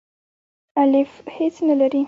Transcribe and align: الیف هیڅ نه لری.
الیف 0.81 1.11
هیڅ 1.37 1.55
نه 1.67 1.75
لری. 1.79 1.99